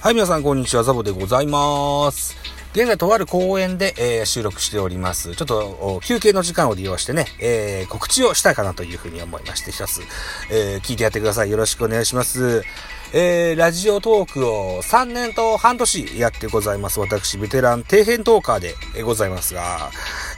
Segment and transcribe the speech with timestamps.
[0.00, 0.82] はい、皆さん、こんにちは。
[0.82, 2.34] ザボでございます。
[2.72, 5.36] 現在、とある公園で、えー収録しております。
[5.36, 10.00] ちょっと、休憩の時間を利用してね、えー告知をしたいかなというふうに思いまして、一つ、
[10.50, 11.50] えー聞いてやってください。
[11.50, 12.62] よろしくお願いします。
[13.12, 17.00] えーラジオトークを3年と半年やってございます。
[17.00, 19.90] 私、ベテラン底辺トーカーでございますが、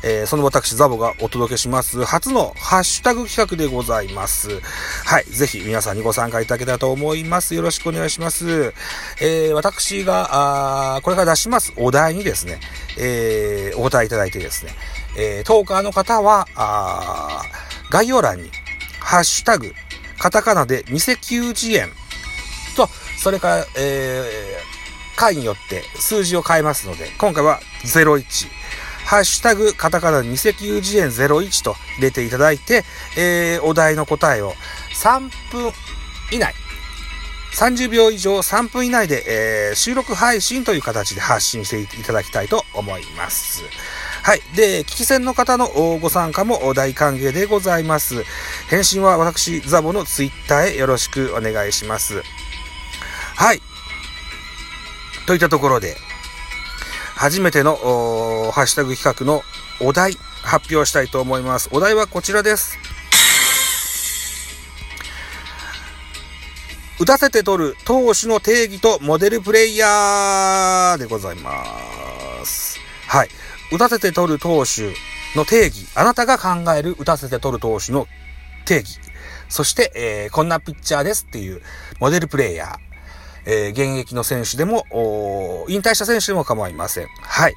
[0.03, 4.61] えーその私、ザボがお届けします、初のハッシュタグ企画でございます。
[5.05, 5.25] はい。
[5.25, 7.55] ぜひ皆さんにご参加いただけたらと思います。
[7.55, 8.73] よろしくお願いします。
[9.21, 12.59] えー私が、あこれから出しますお題にですね、
[12.99, 14.73] えーお答えいただいてですね、
[15.19, 17.43] えートーカーの方は、あ
[17.91, 18.51] 概要欄に、
[18.99, 19.75] ハッシュタグ、
[20.19, 22.02] カタカナで、ニセ球児園と、
[23.23, 28.49] それから、えー、回によって数字を変えますので、今回は01。
[29.07, 32.83] ハッシュタグ、カタカナで二石油次元01と入れていただいて、
[33.17, 34.55] えー、お題の答えを
[34.95, 35.71] 3分
[36.33, 36.53] 以内、
[37.55, 39.23] 30秒以上3分以内で、
[39.69, 43.63] えー収録配信という形で発信していただきたいと思います。
[44.23, 44.41] はい。
[44.57, 45.69] で、聞き戦の方の
[46.01, 48.25] ご参加も大歓迎でございます。
[48.69, 52.23] 返信は私、ザボのツイッターへよろしくお願いします。
[53.43, 53.61] はい。
[55.27, 55.97] といったところで、
[57.17, 59.43] 初めてのハッシュタグ企画の
[59.81, 60.13] お題
[60.45, 61.69] 発表したいと思います。
[61.73, 62.79] お題はこちらです。
[67.01, 71.65] 打たせて取る投手の定義とモデルプレイヤーでございま
[72.45, 72.79] す。
[73.09, 73.29] はい。
[73.73, 74.95] 打たせて取る投手
[75.37, 75.89] の定義。
[75.97, 78.07] あなたが考える打たせて取る投手の
[78.67, 79.01] 定義。
[79.49, 81.61] そして、えーこんなピッチャーですっていう
[81.99, 82.92] モデルプレイヤー。
[83.47, 84.87] えー現役の選手でも、
[85.69, 87.09] 引退した選手でも構いません。
[87.21, 87.55] はい。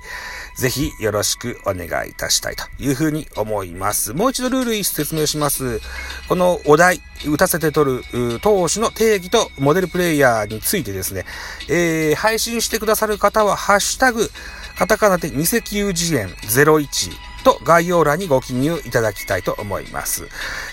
[0.58, 4.14] ぜひよろしくお願いいたしたいというふうに思います。
[4.14, 5.82] もう一度ルール説明します。
[6.30, 11.26] このお題、打たせて取る投手の定義とモデルプレイヤーについてですね、
[11.70, 14.30] えー配信してくださる方は、ハッシュタグ、
[14.78, 20.28] カタカナで二石油次元01と概要欄にご記入いただきたいと思います。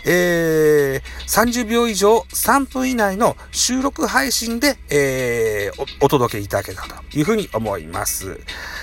[0.06, 8.41] えー、30秒以上3分以内の収録配信で、えーお、お届けいただけたというふうに思います。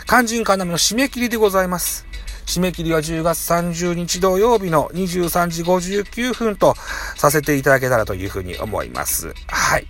[0.07, 2.08] 肝心要の締め切りでございます。
[2.49, 6.73] 締め切りは10月30日土曜日の23時59分と
[7.15, 9.35] させていただけたらというふうに思います。
[9.47, 9.85] はい。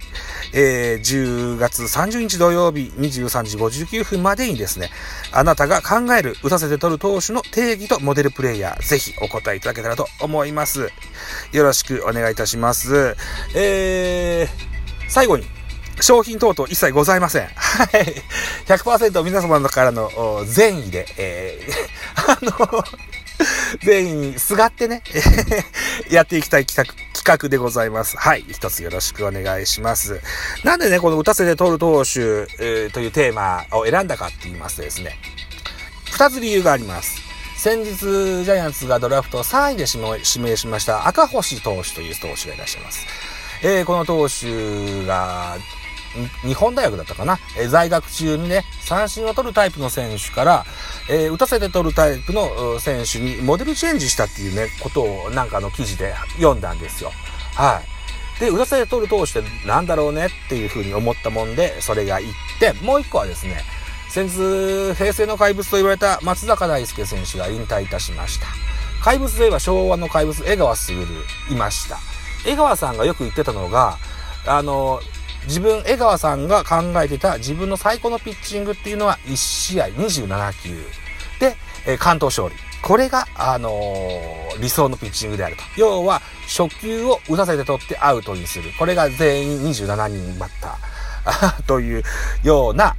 [0.51, 4.89] えー、10月30日土曜日23時59分までにですね、
[5.31, 10.89] あなたが考える打たせて取る投手の定義とモデルプレイヤー、ぜひお答えいただけたらと思います。
[11.53, 13.15] よろしくお願いいたします。
[13.55, 15.45] えー、最後に、
[16.01, 17.47] 商品等々一切ございません。
[17.47, 18.15] はい。
[18.65, 20.09] 100%皆様からの
[20.45, 22.83] 善意で、えー、 あの、
[23.83, 25.01] 善意にすがってね、
[26.09, 28.17] やっていきたい企画、企画でございます。
[28.17, 28.45] はい。
[28.49, 30.21] 一つよろしくお願いします。
[30.63, 32.19] なんでね、この打たせて取る投手、
[32.59, 35.17] えーというテーマを選んだかって言いますとですね、
[36.11, 37.21] 二つ理由があります。
[37.57, 39.85] 先日、ジャイアンツがドラフト3位で
[40.25, 43.05] 指名しました赤星投手という投手がいらっしゃいます。
[43.61, 45.57] えーこの投手が、
[46.43, 50.65] 日本大学だったかな、え在学中にね、三振を取るタイプの選手から、
[51.09, 57.11] えー打たせて取るタイプの選手にモデルチェンジしたっていうね、ことをなんかの記事で読んだんですよ。
[57.55, 57.81] は
[58.37, 58.39] い。
[58.39, 62.27] で、打たせて取る投手ってなんだろうねっていうふうに思ったもんで、それが一
[62.59, 62.75] 点。
[62.77, 63.63] もう一個はですね、
[64.09, 68.47] 先日、平成の怪物と言われた松坂大輔選手が引退いたしました。
[69.03, 70.93] 怪物といえば昭和の怪物、江川卓
[71.51, 71.99] いました。
[72.45, 73.97] 江川さんがよく言ってたのが、
[74.45, 75.01] あの、
[75.49, 80.77] 自分、江川さんが考えてた自分の最高のピッチングっていうのは1試合27球
[81.39, 81.55] で、
[81.87, 82.55] え関東勝利。
[82.83, 85.63] これが、あのー理想のピッチングであると。
[85.77, 88.71] 要は、初球を打たせて取ってアウトにする。
[88.77, 92.03] これが全員27人バッターという
[92.43, 92.95] ような、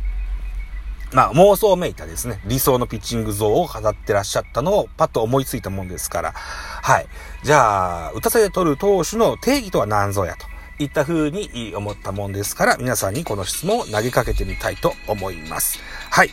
[1.13, 7.07] まあ、妄想めいたですね、理想のピッチング像を語ってらっしゃったのをパッと思いついたもんですから、はい。
[7.43, 10.50] じゃあ、打たせて取る投手の定義とは何ぞやと。
[10.81, 15.79] いった風に思ったもんですから、皆さんにこの質問を投げかけてみたいと思います。
[16.11, 16.31] はい。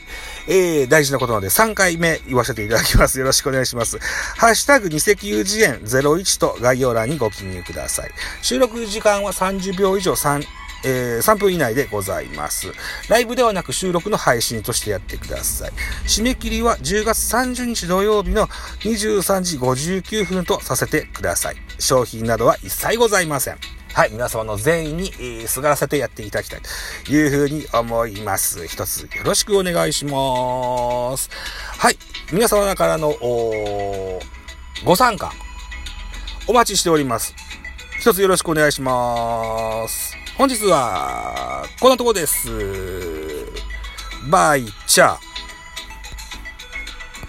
[0.48, 3.20] えー、大事なことなので3回目言わせていただきます。
[3.20, 4.00] よろしくお願いします。
[4.38, 8.12] ハッシュタグ二石油次元01と概要欄にご記入ください。
[8.42, 10.44] 収録時間は30秒以上3、
[10.86, 12.72] えー3分以内でございます。
[13.10, 15.72] ライブではなく収録の配信としてやってください。
[16.06, 21.58] 締め切りは10月30日土曜日の23時59分とさせてください。
[21.80, 23.77] 商品などは一切ございません。
[23.94, 26.62] はい、皆様の善意に、えーすがらせてやっていただきたい
[27.06, 28.68] というふうに思います。
[28.68, 31.30] 一つよろしくお願いします。
[31.78, 31.98] はい、
[32.32, 34.20] 皆様からのお
[34.86, 35.32] ご参加
[36.48, 37.34] お待ちしております。
[38.00, 40.16] 一つよろしくお願いします。
[40.38, 42.48] 本日は、こんなとこです。
[44.30, 45.27] バイチャー。